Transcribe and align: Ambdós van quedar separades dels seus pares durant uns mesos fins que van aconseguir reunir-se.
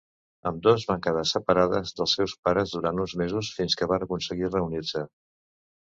Ambdós 0.51 0.85
van 0.91 1.03
quedar 1.07 1.25
separades 1.33 1.93
dels 2.01 2.17
seus 2.19 2.35
pares 2.49 2.75
durant 2.79 3.05
uns 3.07 3.17
mesos 3.25 3.55
fins 3.61 3.79
que 3.83 3.93
van 3.97 4.09
aconseguir 4.11 4.55
reunir-se. 4.59 5.09